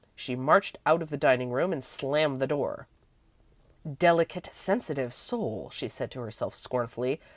[0.15, 2.87] She marched out of the dining room and slammed the door.
[3.99, 7.21] "Delicate, sensitive soul," she said to herself, scornfully.